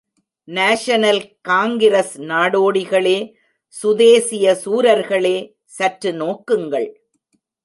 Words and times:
National 0.47 1.19
Congress 1.41 2.21
நாடோடிகளே, 2.21 3.33
சுதேசிய 3.83 4.55
சூரர்களே, 4.65 5.53
சற்று 5.65 6.11
நோக்குங்கள். 6.11 6.89